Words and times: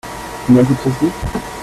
Combien 0.47 0.63
coûte 0.65 0.77
ceci? 0.83 1.07